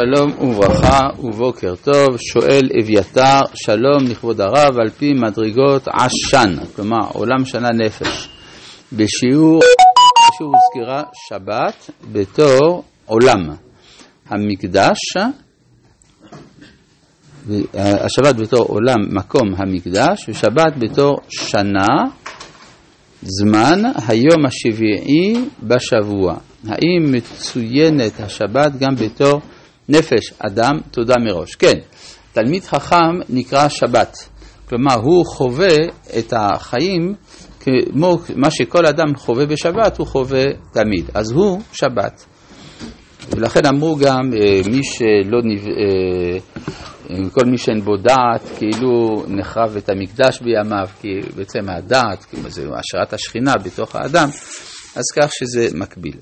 [0.00, 7.44] שלום וברכה ובוקר טוב, שואל אביתר, שלום לכבוד הרב, על פי מדרגות עשן, כלומר עולם
[7.44, 8.28] שנה נפש.
[8.92, 9.60] בשיעור,
[10.30, 13.48] בשיעור הוזכרה שבת בתור עולם.
[14.28, 14.98] המקדש,
[17.74, 21.86] השבת בתור עולם, מקום המקדש, ושבת בתור שנה,
[23.22, 26.34] זמן, היום השביעי בשבוע.
[26.68, 29.40] האם מצוינת השבת גם בתור
[29.88, 30.78] נפש אדם?
[30.90, 31.54] תודה מראש.
[31.54, 31.78] כן,
[32.32, 34.28] תלמיד חכם נקרא שבת.
[34.68, 35.76] כלומר, הוא חווה
[36.18, 37.14] את החיים
[37.60, 41.10] כמו מה שכל אדם חווה בשבת, הוא חווה תמיד.
[41.14, 42.24] אז הוא שבת.
[43.30, 45.68] ולכן אמרו גם, אה, מי שלא, נב...
[45.68, 46.38] אה,
[47.32, 52.62] כל מי שאין בו דעת, כאילו נחרב את המקדש בימיו, כי בעצם הדעת, כאילו זה
[52.62, 54.28] השראת השכינה בתוך האדם,
[54.96, 56.16] אז כך שזה מקביל.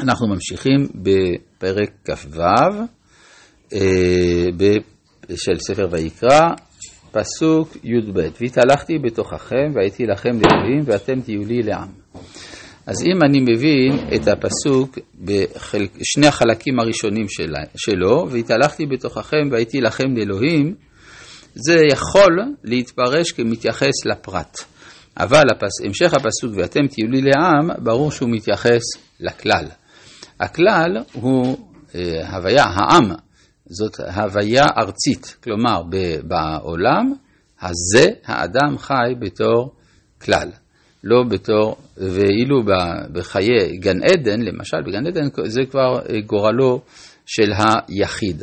[0.00, 2.40] אנחנו ממשיכים בפרק כ"ו
[3.72, 3.78] אה,
[5.36, 6.40] של ספר ויקרא,
[7.10, 11.88] פסוק י"ב: והתהלכתי בתוככם והייתי לכם לאלוהים ואתם תהיו לי לעם.
[12.86, 17.26] אז אם אני מבין את הפסוק בשני החלקים הראשונים
[17.76, 20.74] שלו, והתהלכתי בתוככם והייתי לכם לאלוהים,
[21.54, 24.58] זה יכול להתפרש כמתייחס לפרט.
[25.16, 28.82] אבל הפס, המשך הפסוק ואתם תהיו לי לעם, ברור שהוא מתייחס
[29.20, 29.64] לכלל.
[30.42, 31.56] הכלל הוא
[31.94, 33.12] אה, הוויה, העם,
[33.66, 35.82] זאת הוויה ארצית, כלומר
[36.22, 37.12] בעולם
[37.60, 39.74] הזה האדם חי בתור
[40.22, 40.48] כלל,
[41.04, 42.62] לא בתור, ואילו
[43.12, 46.80] בחיי גן עדן, למשל בגן עדן זה כבר אה, גורלו
[47.26, 48.42] של היחיד.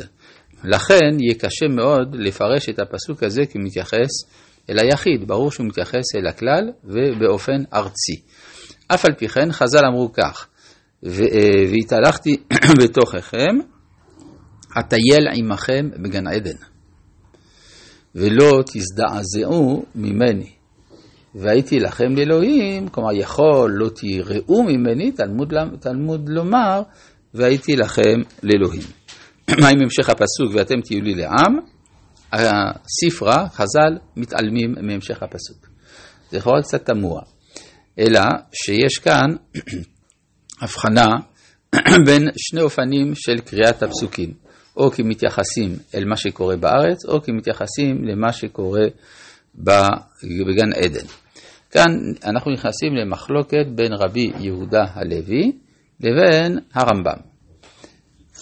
[0.64, 4.10] לכן יהיה קשה מאוד לפרש את הפסוק הזה כמתייחס
[4.70, 8.20] אל היחיד, ברור שהוא מתייחס אל הכלל ובאופן ארצי.
[8.88, 10.46] אף על פי כן חז"ל אמרו כך,
[11.02, 12.36] והתהלכתי
[12.82, 13.58] בתוככם,
[14.78, 16.56] אטייל עמכם בגן עדן,
[18.14, 20.50] ולא תזדעזעו ממני.
[21.34, 26.82] והייתי לכם לאלוהים, כלומר יכול לא תיראו ממני, תלמוד, תלמוד לומר,
[27.34, 28.82] והייתי לכם לאלוהים.
[29.60, 31.58] מה עם המשך הפסוק ואתם תהיו לי לעם?
[32.32, 35.68] הספרה, חז"ל, מתעלמים מהמשך הפסוק.
[36.30, 37.22] זה יכול קצת תמוה,
[37.98, 38.20] אלא
[38.52, 39.28] שיש כאן
[40.60, 41.06] הבחנה
[42.06, 44.32] בין שני אופנים של קריאת הפסוקים,
[44.76, 48.84] או כי מתייחסים אל מה שקורה בארץ, או כי מתייחסים למה שקורה
[50.24, 51.06] בגן עדן.
[51.70, 51.90] כאן
[52.24, 55.52] אנחנו נכנסים למחלוקת בין רבי יהודה הלוי
[56.00, 57.16] לבין הרמב"ם.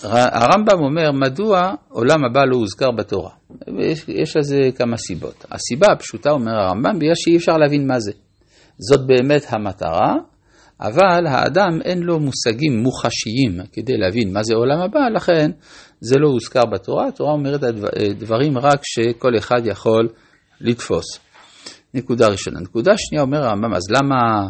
[0.03, 3.31] הרמב"ם אומר מדוע עולם הבא לא הוזכר בתורה.
[3.79, 5.45] יש, יש לזה כמה סיבות.
[5.51, 8.13] הסיבה הפשוטה, אומר הרמב"ם, בגלל שאי אפשר להבין מה זה.
[8.79, 10.15] זאת באמת המטרה,
[10.81, 15.51] אבל האדם אין לו מושגים מוחשיים כדי להבין מה זה עולם הבא, לכן
[16.01, 17.61] זה לא הוזכר בתורה, התורה אומרת
[18.19, 20.09] דברים רק שכל אחד יכול
[20.61, 21.05] לתפוס.
[21.95, 22.61] נקודה ראשונה.
[22.61, 24.49] נקודה שנייה אומר הרמב"ם, אז למה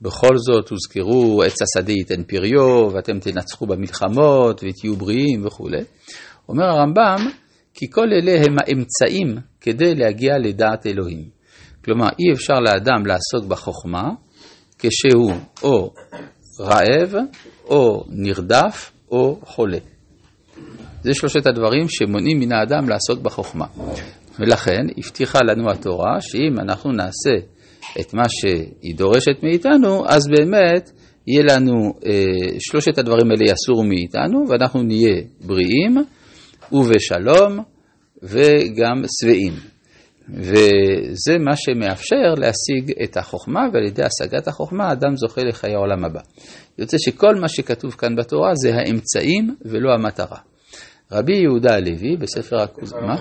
[0.00, 5.84] בכל זאת הוזכרו עץ השדה ייתן פריו, ואתם תנצחו במלחמות ותהיו בריאים וכולי?
[6.48, 7.30] אומר הרמב"ם,
[7.74, 11.28] כי כל אלה הם האמצעים כדי להגיע לדעת אלוהים.
[11.84, 14.10] כלומר, אי אפשר לאדם לעסוק בחוכמה
[14.88, 15.90] כשהוא או
[16.60, 17.14] רעב,
[17.64, 19.78] או נרדף, או חולה.
[21.02, 23.66] זה שלושת הדברים שמונעים מן האדם לעסוק בחוכמה.
[24.38, 27.34] ולכן הבטיחה לנו התורה שאם אנחנו נעשה
[28.00, 30.90] את מה שהיא דורשת מאיתנו, אז באמת
[31.26, 31.72] יהיה לנו,
[32.06, 35.96] אה, שלושת הדברים האלה יסורו מאיתנו, ואנחנו נהיה בריאים
[36.72, 37.58] ובשלום
[38.22, 39.73] וגם שבעים.
[40.28, 46.20] וזה מה שמאפשר להשיג את החוכמה, ועל ידי השגת החוכמה האדם זוכה לחיי העולם הבא.
[46.78, 50.38] יוצא שכל מה שכתוב כאן בתורה זה האמצעים ולא המטרה.
[51.12, 52.92] רבי יהודה הלוי בספר הכוז...
[52.92, 53.16] מה?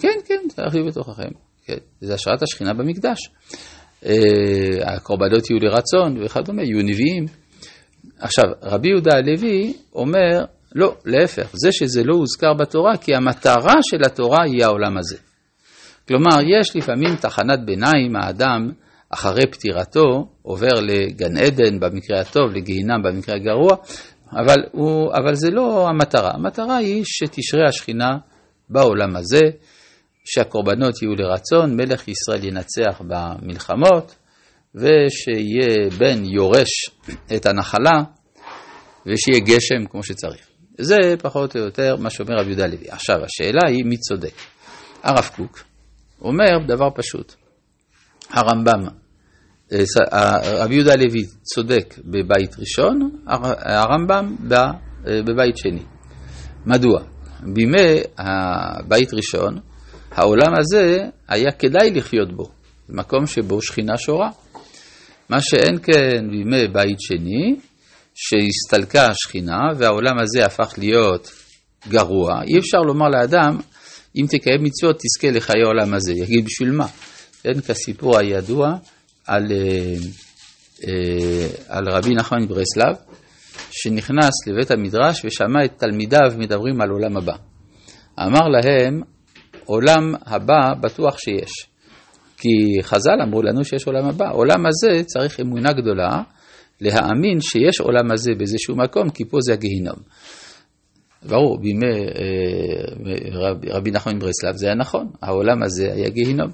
[0.00, 1.28] כן, כן, זה להחליף בתוככם.
[1.64, 3.18] כן, זה השראת השכינה במקדש.
[4.06, 7.24] אה, הקורבנות יהיו לרצון וכדומה, יהיו נביאים.
[8.18, 10.44] עכשיו, רבי יהודה הלוי אומר,
[10.78, 15.16] לא, להפך, זה שזה לא הוזכר בתורה, כי המטרה של התורה היא העולם הזה.
[16.08, 18.72] כלומר, יש לפעמים תחנת ביניים, האדם,
[19.10, 23.76] אחרי פטירתו, עובר לגן עדן במקרה הטוב, לגיהינם במקרה הגרוע,
[24.32, 26.30] אבל, הוא, אבל זה לא המטרה.
[26.34, 28.16] המטרה היא שתשרה השכינה
[28.68, 29.42] בעולם הזה,
[30.24, 34.14] שהקורבנות יהיו לרצון, מלך ישראל ינצח במלחמות,
[34.74, 36.70] ושיהיה בן יורש
[37.36, 38.02] את הנחלה,
[39.06, 40.55] ושיהיה גשם כמו שצריך.
[40.78, 42.88] זה פחות או יותר מה שאומר רבי יהודה לוי.
[42.88, 44.34] עכשיו, השאלה היא מי צודק.
[45.02, 45.58] הרב קוק
[46.20, 47.34] אומר דבר פשוט.
[48.30, 48.86] הרמב"ם
[50.58, 53.10] רבי יהודה הלוי צודק בבית ראשון,
[53.66, 54.36] הרמב"ם
[55.04, 55.82] בבית שני.
[56.66, 57.00] מדוע?
[57.42, 59.58] בימי הבית ראשון,
[60.10, 62.50] העולם הזה היה כדאי לחיות בו,
[62.88, 64.30] במקום שבו שכינה שורה.
[65.28, 67.56] מה שאין כן בימי בית שני,
[68.16, 71.30] שהסתלקה השכינה והעולם הזה הפך להיות
[71.88, 73.58] גרוע, אי אפשר לומר לאדם,
[74.16, 76.12] אם תקיים מצוות תזכה לחיי העולם הזה.
[76.12, 76.86] יגיד בשביל מה?
[77.42, 78.76] כן, כסיפור הידוע
[79.26, 79.94] על, אה,
[80.86, 82.96] אה, על רבי נחמן מברסלב,
[83.70, 87.34] שנכנס לבית המדרש ושמע את תלמידיו מדברים על עולם הבא.
[88.20, 89.00] אמר להם,
[89.64, 91.52] עולם הבא בטוח שיש.
[92.36, 94.30] כי חז"ל אמרו לנו שיש עולם הבא.
[94.32, 96.22] עולם הזה צריך אמונה גדולה
[96.80, 99.96] להאמין שיש עולם הזה באיזשהו מקום, כי פה זה הגיהינום.
[101.22, 102.84] ברור, בימי אה,
[103.32, 106.50] רבי, רבי נחמן מברסלב זה היה נכון, העולם הזה היה גיהינום.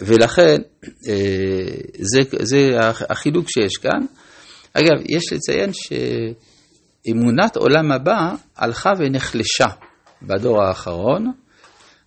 [0.00, 0.60] ולכן
[1.08, 1.66] אה,
[1.98, 2.78] זה, זה
[3.10, 4.04] החילוק שיש כאן.
[4.72, 9.66] אגב, יש לציין שאמונת עולם הבא הלכה ונחלשה
[10.22, 11.32] בדור האחרון,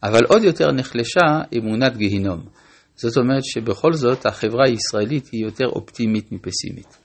[0.04, 2.40] אבל עוד יותר נחלשה אמונת גיהינום.
[2.96, 6.99] זאת אומרת שבכל זאת החברה הישראלית היא יותר אופטימית מפסימית.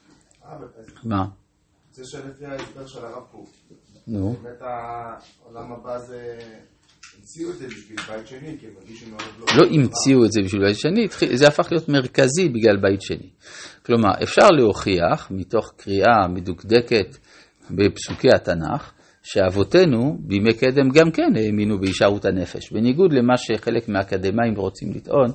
[1.05, 1.25] מה?
[1.93, 3.49] זה שלפי ההסבר של הרב קוק.
[4.07, 4.37] נו.
[4.43, 6.39] באמת העולם הבא זה...
[7.19, 9.47] המציאו את זה בשביל בית שני, כי הם הרגישו מאוד לא...
[9.57, 11.07] לא המציאו את זה בשביל בית שני,
[11.37, 13.31] זה הפך להיות מרכזי בגלל בית שני.
[13.87, 17.17] כלומר, אפשר להוכיח מתוך קריאה מדוקדקת
[17.71, 18.93] בפסוקי התנ"ך,
[19.23, 25.31] שאבותינו בימי קדם גם כן האמינו בהישארות הנפש, בניגוד למה שחלק מהאקדמאים רוצים לטעון,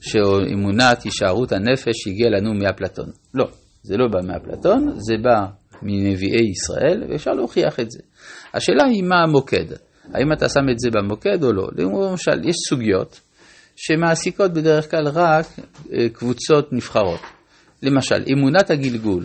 [0.00, 3.10] שאמונת הישארות הנפש הגיעה לנו מאפלטון.
[3.34, 3.48] לא,
[3.86, 5.46] זה לא בא מאפלטון, זה בא
[5.82, 7.98] מנביאי ישראל, ואפשר להוכיח את זה.
[8.54, 9.64] השאלה היא מה המוקד.
[10.14, 11.68] האם אתה שם את זה במוקד או לא.
[11.76, 13.20] למשל, יש סוגיות
[13.76, 15.46] שמעסיקות בדרך כלל רק
[15.92, 17.20] אה, קבוצות נבחרות.
[17.82, 19.24] למשל, אמונת הגלגול,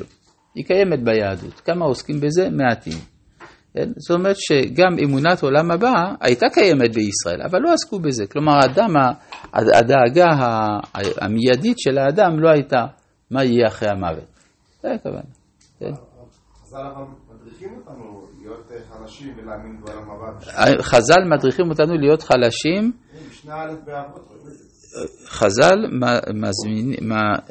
[0.55, 1.59] היא קיימת ביהדות.
[1.59, 2.49] כמה עוסקים בזה?
[2.49, 2.97] מעטים.
[3.73, 3.89] כן?
[3.97, 8.25] זאת אומרת שגם אמונת עולם הבא הייתה קיימת בישראל, אבל לא עסקו בזה.
[8.25, 8.95] כלומר, האדם,
[9.53, 10.27] הדאגה
[11.21, 12.85] המיידית של האדם לא הייתה
[13.31, 14.40] מה יהיה אחרי המוות.
[14.81, 15.21] זה הכוונה.
[20.81, 22.91] חז"ל מדריכים אותנו להיות חלשים.
[25.25, 25.77] חז"ל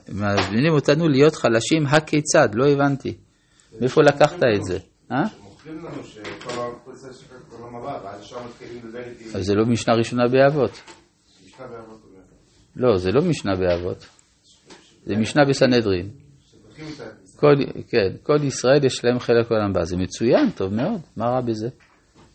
[0.09, 2.49] מזמינים אותנו להיות חלשים, הכיצד?
[2.55, 3.17] לא הבנתי.
[3.81, 4.79] מאיפה לקחת את זה?
[5.13, 5.25] אה?
[9.35, 10.83] אז זה לא משנה ראשונה באבות.
[12.77, 14.07] לא, זה לא משנה באבות.
[15.07, 16.11] זה משנה בסנהדרין.
[17.41, 17.55] כל,
[17.89, 19.85] כן, כל ישראל יש להם חלק עולם הבא.
[19.85, 21.69] זה מצוין, טוב מאוד, מה רע בזה?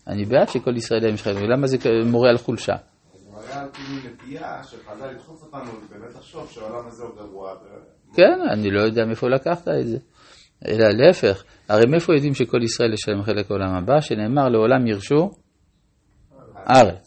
[0.07, 2.75] אני בעד שכל ישראל יש חלק, למה זה מורה על חולשה?
[3.13, 7.54] זה מראה על כאילו נטייה שחז"ל לדחוף אותנו באמת לחשוב שהעולם הזה הוא גרוע.
[8.16, 9.98] כן, אני לא יודע מאיפה לקחת את זה.
[10.68, 15.30] אלא להפך, הרי מאיפה יודעים שכל ישראל יש להם חלק עולם הבא, שנאמר לעולם ירשו
[16.75, 17.06] ארץ.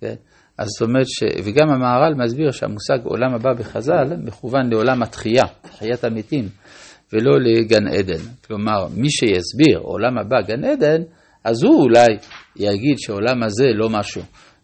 [0.00, 0.14] כן?
[0.58, 1.22] אז זאת אומרת ש...
[1.44, 6.48] וגם המהר"ל מסביר שהמושג עולם הבא בחז"ל מכוון לעולם התחייה, תחיית המתים.
[7.12, 8.22] ולא לגן עדן.
[8.46, 11.02] כלומר, מי שיסביר עולם הבא גן עדן,
[11.44, 12.16] אז הוא אולי
[12.56, 14.22] יגיד שעולם הזה לא משהו.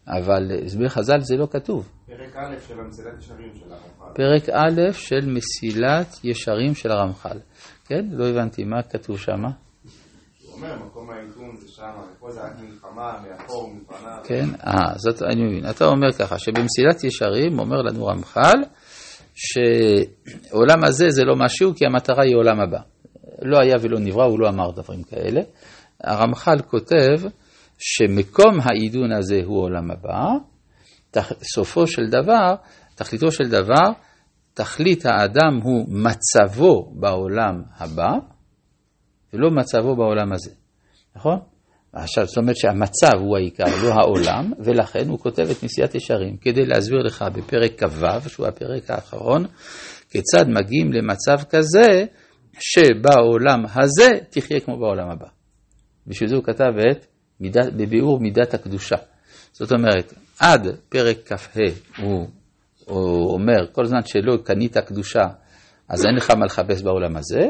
[0.08, 1.88] אבל הסביר חז"ל זה לא כתוב.
[2.06, 4.14] פרק א' של מסילת ישרים של הרמח"ל.
[4.14, 7.38] פרק א' של מסילת ישרים של הרמח"ל.
[7.84, 8.04] כן?
[8.10, 9.32] לא הבנתי, מה כתוב שם?
[9.32, 14.18] הוא אומר, מקום העיתון זה שם, פה זה רק מלחמה, מאחור, מלפניו.
[14.24, 15.70] כן, אה, זאת אני מבין.
[15.70, 18.62] אתה אומר ככה, שבמסילת ישרים אומר לנו רמח"ל,
[19.36, 22.78] שעולם הזה זה לא משהו כי המטרה היא עולם הבא.
[23.42, 25.40] לא היה ולא נברא, הוא לא אמר דברים כאלה.
[26.04, 27.16] הרמח"ל כותב
[27.78, 30.28] שמקום העידון הזה הוא עולם הבא,
[31.54, 32.54] סופו של דבר,
[32.94, 33.90] תכליתו של דבר,
[34.54, 38.10] תכלית האדם הוא מצבו בעולם הבא,
[39.32, 40.50] ולא מצבו בעולם הזה,
[41.16, 41.38] נכון?
[41.96, 46.66] עכשיו, זאת אומרת שהמצב הוא העיקר, לא העולם, ולכן הוא כותב את נשיאת ישרים, כדי
[46.66, 49.46] להסביר לך בפרק כ"ו, שהוא הפרק האחרון,
[50.10, 52.04] כיצד מגיעים למצב כזה,
[52.60, 55.26] שבעולם הזה תחיה כמו בעולם הבא.
[56.06, 57.06] בשביל זה הוא כתב את
[57.40, 58.96] מידת, בביאור מידת הקדושה.
[59.52, 61.60] זאת אומרת, עד פרק כ"ה
[62.02, 62.26] הוא,
[62.84, 65.24] הוא אומר, כל זמן שלא קנית קדושה,
[65.88, 67.48] אז אין לך מה לחפש בעולם הזה,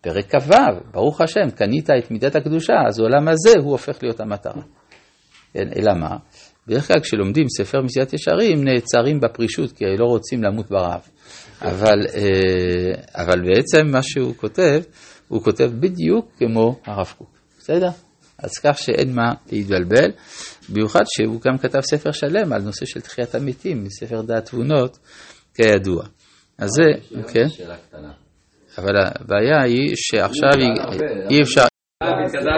[0.00, 0.54] פרק כ"ו,
[0.92, 4.62] ברוך השם, קנית את מידת הקדושה, אז העולם הזה הוא הופך להיות המטרה.
[5.52, 6.16] כן, אלא מה?
[6.66, 11.00] בדרך כלל כשלומדים ספר מסיעת ישרים נעצרים בפרישות כי לא רוצים למות ברעב.
[11.62, 14.82] אבל, אה, אבל בעצם מה שהוא כותב,
[15.28, 17.90] הוא כותב בדיוק כמו הרב קוק, בסדר?
[18.38, 20.10] אז כך שאין מה להתבלבל,
[20.68, 24.98] במיוחד שהוא גם כתב ספר שלם על נושא של תחיית המתים, ספר דעת תבונות,
[25.54, 26.04] כידוע.
[26.58, 28.12] אז זה, כן, שאלה קטנה.
[28.78, 30.50] אבל הבעיה היא שעכשיו
[31.30, 31.64] אי- אפשר,